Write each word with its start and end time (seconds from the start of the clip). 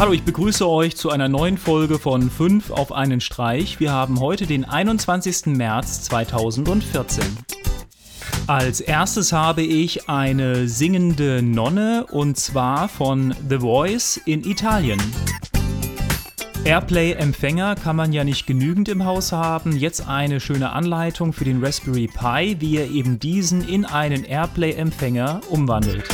Hallo, 0.00 0.14
ich 0.14 0.22
begrüße 0.22 0.66
euch 0.66 0.96
zu 0.96 1.10
einer 1.10 1.28
neuen 1.28 1.58
Folge 1.58 1.98
von 1.98 2.30
5 2.30 2.70
auf 2.70 2.90
einen 2.90 3.20
Streich. 3.20 3.80
Wir 3.80 3.92
haben 3.92 4.18
heute 4.18 4.46
den 4.46 4.64
21. 4.64 5.54
März 5.54 6.04
2014. 6.04 7.22
Als 8.46 8.80
erstes 8.80 9.34
habe 9.34 9.60
ich 9.60 10.08
eine 10.08 10.68
singende 10.68 11.42
Nonne 11.42 12.06
und 12.10 12.38
zwar 12.38 12.88
von 12.88 13.34
The 13.46 13.58
Voice 13.58 14.16
in 14.24 14.42
Italien. 14.42 14.98
Airplay-Empfänger 16.64 17.74
kann 17.74 17.96
man 17.96 18.14
ja 18.14 18.24
nicht 18.24 18.46
genügend 18.46 18.88
im 18.88 19.04
Haus 19.04 19.32
haben. 19.32 19.76
Jetzt 19.76 20.08
eine 20.08 20.40
schöne 20.40 20.72
Anleitung 20.72 21.34
für 21.34 21.44
den 21.44 21.62
Raspberry 21.62 22.06
Pi, 22.06 22.56
wie 22.58 22.76
ihr 22.76 22.90
eben 22.90 23.20
diesen 23.20 23.68
in 23.68 23.84
einen 23.84 24.24
Airplay-Empfänger 24.24 25.42
umwandelt. 25.50 26.04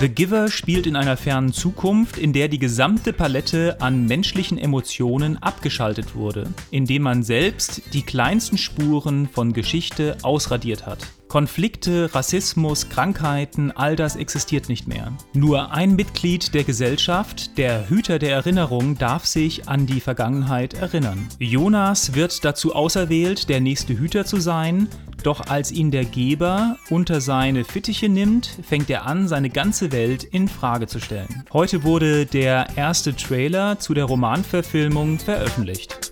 The 0.00 0.08
Giver 0.08 0.48
spielt 0.48 0.86
in 0.86 0.96
einer 0.96 1.18
fernen 1.18 1.52
Zukunft, 1.52 2.16
in 2.16 2.32
der 2.32 2.48
die 2.48 2.58
gesamte 2.58 3.12
Palette 3.12 3.82
an 3.82 4.06
menschlichen 4.06 4.56
Emotionen 4.56 5.36
abgeschaltet 5.36 6.14
wurde, 6.14 6.46
indem 6.70 7.02
man 7.02 7.22
selbst 7.22 7.82
die 7.92 8.00
kleinsten 8.00 8.56
Spuren 8.56 9.28
von 9.28 9.52
Geschichte 9.52 10.16
ausradiert 10.22 10.86
hat. 10.86 11.06
Konflikte, 11.30 12.12
Rassismus, 12.12 12.88
Krankheiten, 12.88 13.70
all 13.70 13.94
das 13.94 14.16
existiert 14.16 14.68
nicht 14.68 14.88
mehr. 14.88 15.12
Nur 15.32 15.70
ein 15.70 15.94
Mitglied 15.94 16.54
der 16.54 16.64
Gesellschaft, 16.64 17.56
der 17.56 17.88
Hüter 17.88 18.18
der 18.18 18.32
Erinnerung, 18.32 18.98
darf 18.98 19.26
sich 19.26 19.68
an 19.68 19.86
die 19.86 20.00
Vergangenheit 20.00 20.74
erinnern. 20.74 21.28
Jonas 21.38 22.16
wird 22.16 22.44
dazu 22.44 22.74
auserwählt, 22.74 23.48
der 23.48 23.60
nächste 23.60 23.96
Hüter 23.96 24.24
zu 24.24 24.40
sein, 24.40 24.88
doch 25.22 25.46
als 25.46 25.70
ihn 25.70 25.92
der 25.92 26.04
Geber 26.04 26.78
unter 26.88 27.20
seine 27.20 27.64
Fittiche 27.64 28.08
nimmt, 28.08 28.50
fängt 28.66 28.90
er 28.90 29.06
an, 29.06 29.28
seine 29.28 29.50
ganze 29.50 29.92
Welt 29.92 30.24
in 30.24 30.48
Frage 30.48 30.88
zu 30.88 30.98
stellen. 30.98 31.44
Heute 31.52 31.84
wurde 31.84 32.26
der 32.26 32.76
erste 32.76 33.14
Trailer 33.14 33.78
zu 33.78 33.94
der 33.94 34.06
Romanverfilmung 34.06 35.20
veröffentlicht. 35.20 36.09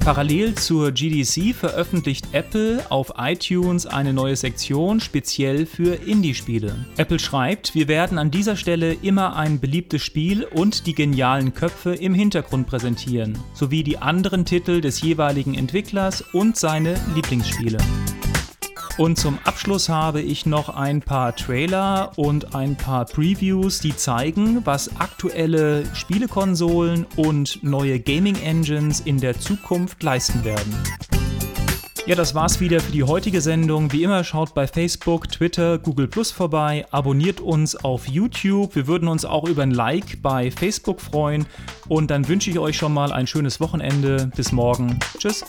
Parallel 0.00 0.54
zur 0.54 0.92
GDC 0.92 1.54
veröffentlicht 1.54 2.28
Apple 2.32 2.84
auf 2.88 3.12
iTunes 3.18 3.86
eine 3.86 4.12
neue 4.12 4.36
Sektion 4.36 5.00
speziell 5.00 5.66
für 5.66 5.94
Indie-Spiele. 5.94 6.86
Apple 6.96 7.18
schreibt, 7.18 7.74
wir 7.74 7.88
werden 7.88 8.18
an 8.18 8.30
dieser 8.30 8.56
Stelle 8.56 8.94
immer 9.02 9.36
ein 9.36 9.60
beliebtes 9.60 10.02
Spiel 10.02 10.44
und 10.44 10.86
die 10.86 10.94
genialen 10.94 11.54
Köpfe 11.54 11.94
im 11.94 12.14
Hintergrund 12.14 12.66
präsentieren, 12.66 13.38
sowie 13.54 13.82
die 13.82 13.98
anderen 13.98 14.44
Titel 14.44 14.80
des 14.80 15.02
jeweiligen 15.02 15.54
Entwicklers 15.54 16.22
und 16.32 16.56
seine 16.56 16.94
Lieblingsspiele. 17.14 17.78
Und 18.98 19.16
zum 19.16 19.38
Abschluss 19.44 19.88
habe 19.88 20.20
ich 20.20 20.44
noch 20.44 20.68
ein 20.68 21.00
paar 21.00 21.34
Trailer 21.36 22.10
und 22.16 22.56
ein 22.56 22.76
paar 22.76 23.04
Previews, 23.04 23.78
die 23.78 23.96
zeigen, 23.96 24.66
was 24.66 25.00
aktuelle 25.00 25.84
Spielekonsolen 25.94 27.06
und 27.14 27.62
neue 27.62 28.00
Gaming 28.00 28.34
Engines 28.42 28.98
in 28.98 29.20
der 29.20 29.38
Zukunft 29.38 30.02
leisten 30.02 30.44
werden. 30.44 30.74
Ja, 32.06 32.16
das 32.16 32.34
war's 32.34 32.58
wieder 32.58 32.80
für 32.80 32.90
die 32.90 33.04
heutige 33.04 33.40
Sendung. 33.40 33.92
Wie 33.92 34.02
immer 34.02 34.24
schaut 34.24 34.52
bei 34.52 34.66
Facebook, 34.66 35.28
Twitter, 35.28 35.78
Google 35.78 36.08
Plus 36.08 36.32
vorbei, 36.32 36.84
abonniert 36.90 37.40
uns 37.40 37.76
auf 37.76 38.08
YouTube. 38.08 38.74
Wir 38.74 38.88
würden 38.88 39.06
uns 39.06 39.24
auch 39.24 39.46
über 39.46 39.62
ein 39.62 39.70
Like 39.70 40.22
bei 40.22 40.50
Facebook 40.50 41.00
freuen. 41.00 41.46
Und 41.86 42.10
dann 42.10 42.26
wünsche 42.26 42.50
ich 42.50 42.58
euch 42.58 42.76
schon 42.76 42.94
mal 42.94 43.12
ein 43.12 43.28
schönes 43.28 43.60
Wochenende. 43.60 44.28
Bis 44.34 44.50
morgen. 44.50 44.98
Tschüss. 45.18 45.44